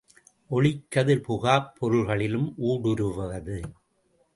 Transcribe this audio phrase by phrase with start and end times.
[0.49, 3.59] ஒளிக்கதிர் புகாப் பொருள்களிலும் ஊடுருவது.